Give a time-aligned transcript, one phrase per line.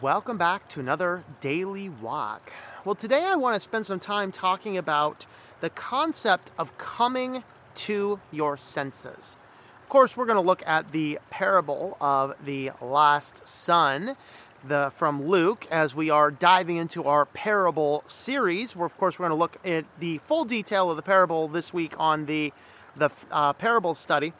[0.00, 2.52] Welcome back to another daily walk.
[2.84, 5.24] Well, today I want to spend some time talking about
[5.60, 7.44] the concept of coming
[7.76, 9.36] to your senses.
[9.82, 14.16] Of course, we're going to look at the parable of the lost son
[14.66, 18.74] the, from Luke as we are diving into our parable series.
[18.74, 21.72] Where, of course, we're going to look at the full detail of the parable this
[21.72, 22.52] week on the
[22.96, 24.32] the uh, parable study.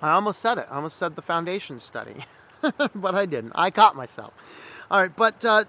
[0.00, 0.66] I almost said it.
[0.70, 2.24] I almost said the foundation study,
[2.94, 3.52] but I didn't.
[3.54, 4.32] I caught myself.
[4.92, 5.64] All right, but uh,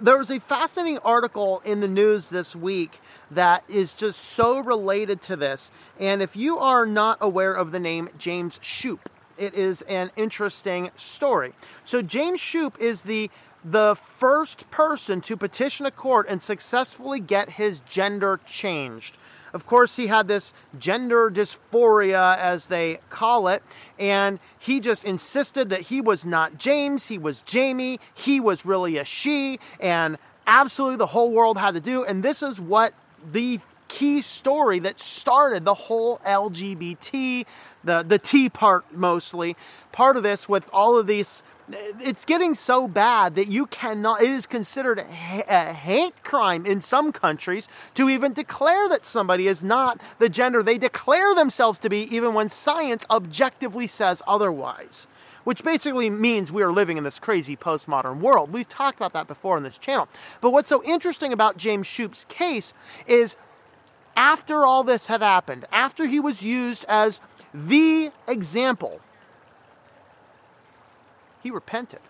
[0.00, 3.00] there was a fascinating article in the news this week
[3.30, 5.70] that is just so related to this.
[6.00, 9.06] And if you are not aware of the name James Shupe,
[9.38, 11.52] it is an interesting story.
[11.84, 13.30] So James Shupe is the
[13.64, 19.16] the first person to petition a court and successfully get his gender changed.
[19.54, 23.62] Of course, he had this gender dysphoria, as they call it,
[24.00, 28.98] and he just insisted that he was not James, he was Jamie, he was really
[28.98, 32.04] a she, and absolutely the whole world had to do.
[32.04, 32.94] And this is what
[33.32, 37.46] the key story that started the whole LGBT,
[37.84, 39.56] the, the T part mostly,
[39.92, 44.30] part of this with all of these it's getting so bad that you cannot it
[44.30, 50.00] is considered a hate crime in some countries to even declare that somebody is not
[50.18, 55.06] the gender they declare themselves to be even when science objectively says otherwise.
[55.44, 58.50] Which basically means we are living in this crazy postmodern world.
[58.50, 60.08] We've talked about that before on this channel.
[60.40, 62.74] But what's so interesting about james Shupe's case
[63.06, 63.36] is
[64.16, 67.20] after all this had happened after he was used as
[67.52, 69.00] the example
[71.44, 72.00] he repented.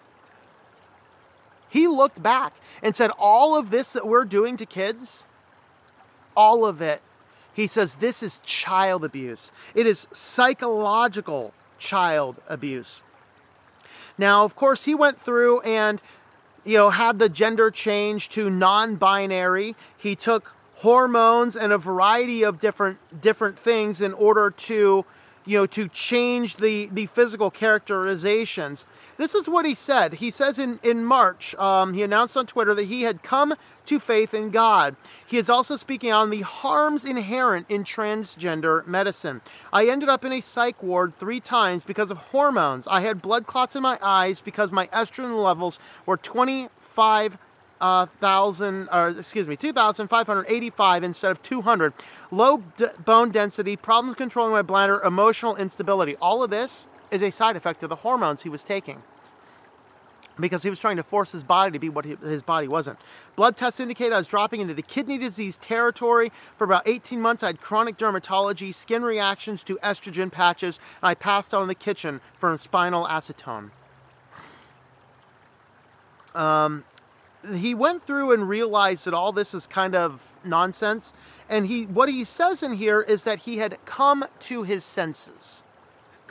[1.69, 5.27] He looked back and said, All of this that we're doing to kids,
[6.35, 7.03] all of it,
[7.53, 9.53] he says, this is child abuse.
[9.75, 13.03] It is psychological child abuse.
[14.19, 16.01] Now, of course, he went through and
[16.65, 19.77] you know had the gender change to non-binary.
[19.97, 25.05] He took hormones and a variety of different different things in order to
[25.45, 30.15] you know to change the the physical characterizations this is what he said.
[30.15, 33.55] He says in, in March, um, he announced on Twitter that he had come
[33.87, 34.97] to faith in God.
[35.25, 39.41] He is also speaking on the harms inherent in transgender medicine.
[39.73, 42.89] I ended up in a psych ward three times because of hormones.
[42.89, 47.39] I had blood clots in my eyes because my estrogen levels were 25
[47.81, 51.93] uh, thousand, or excuse me, 2,585 instead of 200.
[52.31, 56.17] Low d- bone density, problems controlling my bladder, emotional instability.
[56.17, 59.03] All of this is a side effect of the hormones he was taking
[60.39, 62.99] because he was trying to force his body to be what his body wasn't.
[63.37, 66.33] Blood tests indicated I was dropping into the kidney disease territory.
[66.57, 71.15] For about 18 months, I had chronic dermatitis, skin reactions to estrogen patches, and I
[71.15, 73.71] passed out in the kitchen from spironolactone.
[76.35, 76.85] Um,
[77.55, 81.13] he went through and realized that all this is kind of nonsense.
[81.49, 85.65] And he, what he says in here is that he had come to his senses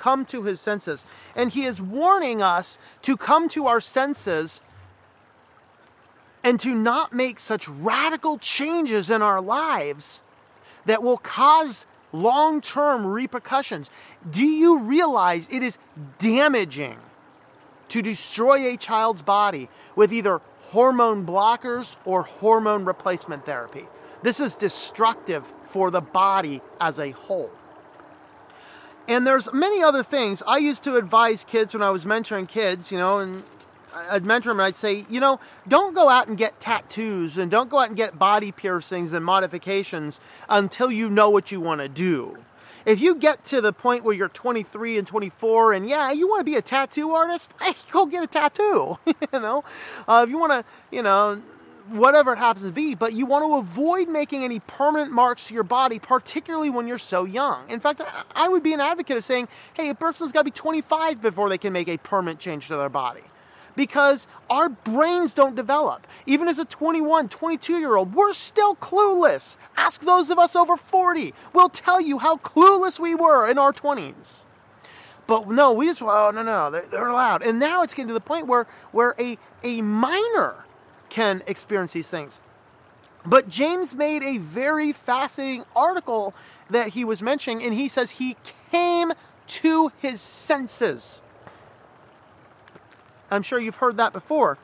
[0.04, 1.06] come to his senses.
[1.34, 4.62] And he is warning us to come to our senses
[6.44, 10.22] and to not make such radical changes in our lives
[10.86, 13.90] that will cause long term repercussions.
[14.30, 15.78] Do you realize it is
[16.20, 16.98] damaging
[17.88, 20.42] to destroy a child's body with either
[20.74, 23.86] hormone blockers or hormone replacement therapy?
[24.24, 27.52] This is destructive for the body as a whole.
[29.08, 30.42] And there's many other things.
[30.48, 33.44] I used to advise kids when I was mentoring kids, you know, and
[33.94, 37.52] I'd mentor them and I'd say, you know, don't go out and get tattoos and
[37.52, 40.20] don't go out and get body piercings and modifications
[40.50, 42.38] until you know what you want to do.
[42.86, 46.42] If you get to the point where you're 23 and 24 and yeah, you want
[46.42, 48.98] to be a tattoo artist, hey, go get a tattoo.
[49.06, 49.64] you know,
[50.08, 51.42] uh, if you want to, you know,
[51.90, 55.54] whatever it happens to be, but you want to avoid making any permanent marks to
[55.54, 57.70] your body, particularly when you're so young.
[57.70, 58.02] In fact,
[58.36, 61.50] I would be an advocate of saying, hey, a person's got to be 25 before
[61.50, 63.24] they can make a permanent change to their body.
[63.76, 66.06] Because our brains don't develop.
[66.26, 69.58] Even as a 21, 22 year old, we're still clueless.
[69.76, 71.34] Ask those of us over 40.
[71.54, 74.46] We'll tell you how clueless we were in our 20s.
[75.26, 77.42] But no, we just, oh, no, no, they're, they're allowed.
[77.42, 80.66] And now it's getting to the point where, where a, a minor
[81.10, 82.40] can experience these things.
[83.26, 86.34] But James made a very fascinating article
[86.70, 88.36] that he was mentioning, and he says he
[88.72, 89.14] came
[89.48, 91.23] to his senses.
[93.34, 94.58] I'm sure you've heard that before.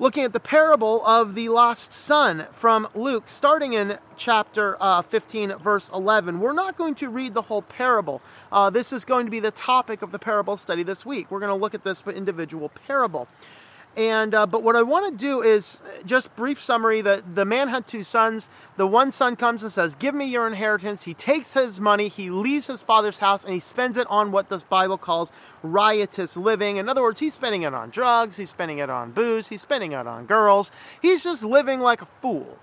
[0.00, 5.56] Looking at the parable of the lost son from Luke, starting in chapter uh, 15,
[5.56, 6.38] verse 11.
[6.38, 8.22] We're not going to read the whole parable.
[8.52, 11.32] Uh, this is going to be the topic of the parable study this week.
[11.32, 13.26] We're going to look at this individual parable.
[13.96, 17.00] And uh, but what I want to do is just brief summary.
[17.02, 18.48] that the man had two sons.
[18.76, 22.30] The one son comes and says, "Give me your inheritance." He takes his money, he
[22.30, 25.32] leaves his father's house, and he spends it on what this Bible calls
[25.62, 26.76] riotous living.
[26.76, 29.92] In other words, he's spending it on drugs, he's spending it on booze, he's spending
[29.92, 30.70] it on girls.
[31.02, 32.58] He's just living like a fool.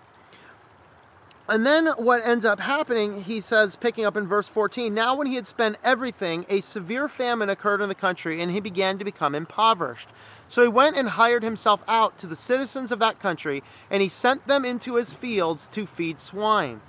[1.47, 5.27] And then what ends up happening, he says, picking up in verse 14 Now, when
[5.27, 9.05] he had spent everything, a severe famine occurred in the country, and he began to
[9.05, 10.09] become impoverished.
[10.47, 13.61] So he went and hired himself out to the citizens of that country,
[13.91, 16.81] and he sent them into his fields to feed swine.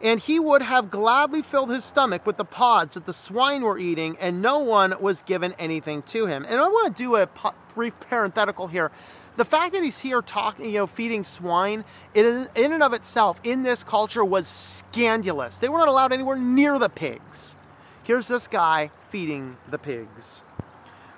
[0.00, 3.78] And he would have gladly filled his stomach with the pods that the swine were
[3.78, 6.44] eating, and no one was given anything to him.
[6.48, 7.28] And I want to do a
[7.74, 8.92] brief parenthetical here
[9.36, 11.84] the fact that he's here talking, you know, feeding swine,
[12.14, 15.58] in, in and of itself, in this culture, was scandalous.
[15.58, 17.56] They weren't allowed anywhere near the pigs.
[18.02, 20.44] Here's this guy feeding the pigs.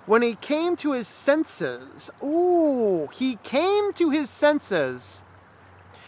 [0.07, 5.23] When he came to his senses, ooh, he came to his senses.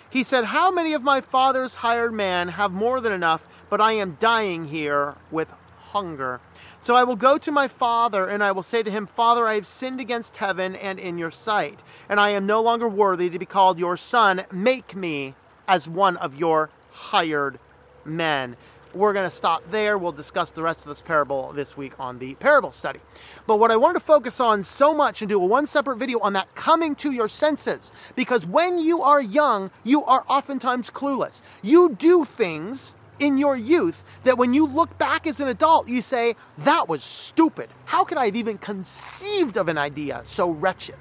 [0.08, 3.92] He said, How many of my father's hired men have more than enough, but I
[3.94, 6.40] am dying here with hunger?
[6.88, 9.56] So I will go to my father, and I will say to him, Father, I
[9.56, 13.38] have sinned against heaven and in your sight, and I am no longer worthy to
[13.38, 14.46] be called your son.
[14.50, 15.34] Make me
[15.66, 17.58] as one of your hired
[18.06, 18.56] men.
[18.94, 19.98] We're going to stop there.
[19.98, 23.00] We'll discuss the rest of this parable this week on the parable study.
[23.46, 26.18] But what I wanted to focus on so much and do a one separate video
[26.20, 31.42] on that coming to your senses, because when you are young, you are oftentimes clueless.
[31.60, 36.02] You do things in your youth that when you look back as an adult, you
[36.02, 37.68] say, that was stupid.
[37.86, 40.96] How could I have even conceived of an idea so wretched?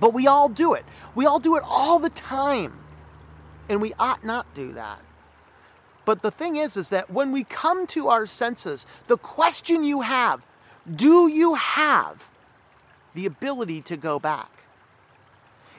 [0.00, 0.84] But we all do it.
[1.14, 2.78] We all do it all the time.
[3.68, 5.00] And we ought not do that.
[6.04, 10.02] But the thing is, is that when we come to our senses, the question you
[10.02, 10.40] have,
[10.94, 12.30] do you have
[13.14, 14.50] the ability to go back?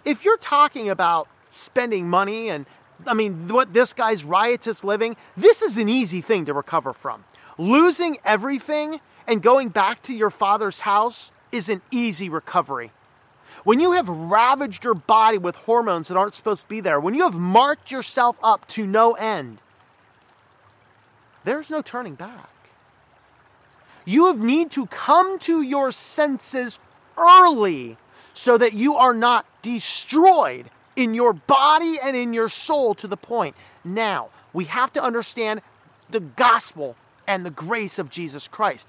[0.04, 2.66] If you're talking about spending money and
[3.06, 7.24] I mean, what this guy's riotous living, this is an easy thing to recover from.
[7.58, 12.92] Losing everything and going back to your father's house is an easy recovery.
[13.64, 17.14] When you have ravaged your body with hormones that aren't supposed to be there, when
[17.14, 19.60] you have marked yourself up to no end,
[21.44, 22.50] there's no turning back.
[24.06, 26.80] You have need to come to your senses
[27.18, 27.98] early
[28.34, 33.16] so that you are not destroyed in your body and in your soul to the
[33.16, 33.56] point.
[33.86, 35.62] Now, we have to understand
[36.10, 36.98] the gospel
[37.28, 38.88] and the grace of Jesus Christ.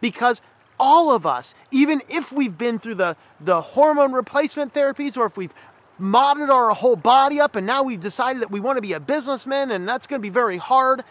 [0.00, 0.42] Because
[0.78, 5.36] all of us, even if we've been through the, the hormone replacement therapies or if
[5.36, 5.54] we've
[6.00, 9.00] modded our whole body up and now we've decided that we want to be a
[9.00, 11.04] businessman and that's going to be very hard,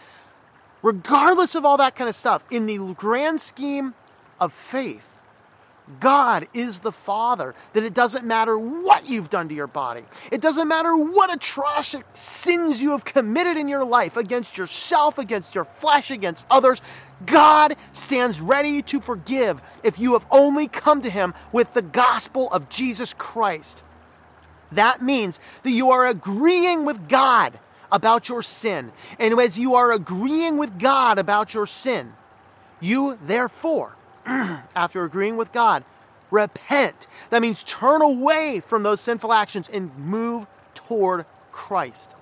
[0.82, 3.94] regardless of all that kind of stuff, in the grand scheme
[4.38, 5.17] of faith,
[6.00, 10.04] God is the Father, that it doesn't matter what you've done to your body.
[10.30, 15.54] It doesn't matter what atrocious sins you have committed in your life against yourself, against
[15.54, 16.82] your flesh, against others.
[17.24, 22.50] God stands ready to forgive if you have only come to Him with the gospel
[22.52, 23.82] of Jesus Christ.
[24.70, 27.58] That means that you are agreeing with God
[27.90, 28.92] about your sin.
[29.18, 32.12] And as you are agreeing with God about your sin,
[32.80, 33.96] you therefore
[34.74, 35.84] after agreeing with God,
[36.30, 37.06] repent.
[37.30, 42.14] That means turn away from those sinful actions and move toward Christ.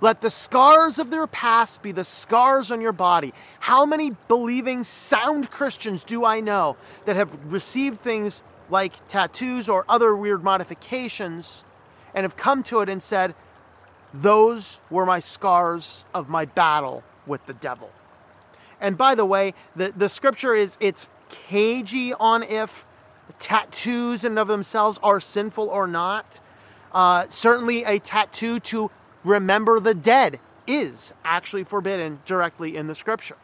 [0.00, 3.32] Let the scars of their past be the scars on your body.
[3.60, 9.84] How many believing, sound Christians do I know that have received things like tattoos or
[9.88, 11.64] other weird modifications
[12.14, 13.34] and have come to it and said,
[14.12, 17.90] Those were my scars of my battle with the devil?
[18.80, 22.86] And by the way, the, the scripture is it's cagey on if
[23.38, 26.40] tattoos and of themselves are sinful or not.
[26.92, 28.90] Uh, certainly, a tattoo to
[29.24, 33.36] remember the dead is actually forbidden directly in the scripture.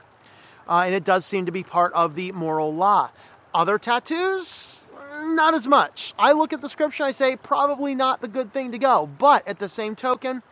[0.69, 3.11] Uh, and it does seem to be part of the moral law.
[3.53, 4.85] Other tattoos,
[5.23, 6.15] not as much.
[6.19, 9.09] I look at the scripture I say, probably not the good thing to go.
[9.19, 10.43] But at the same token,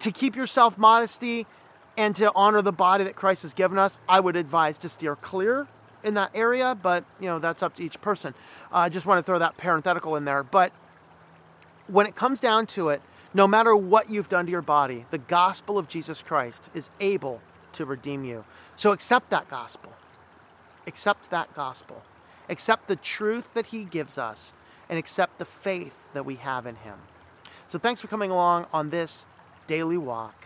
[0.00, 1.46] to keep yourself modesty,
[1.96, 5.16] and to honor the body that Christ has given us, I would advise to steer
[5.16, 5.66] clear
[6.04, 8.34] in that area, but you know that's up to each person.
[8.72, 10.42] Uh, I just want to throw that parenthetical in there.
[10.42, 10.72] But
[11.88, 13.02] when it comes down to it,
[13.34, 17.42] no matter what you've done to your body, the gospel of Jesus Christ is able
[17.72, 18.44] to redeem you.
[18.76, 19.92] So accept that gospel.
[20.86, 22.02] Accept that gospel.
[22.48, 24.54] Accept the truth that He gives us,
[24.88, 26.98] and accept the faith that we have in Him.
[27.68, 29.26] So thanks for coming along on this
[29.66, 30.45] daily walk.